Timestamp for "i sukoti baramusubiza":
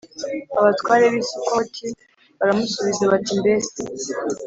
1.21-3.03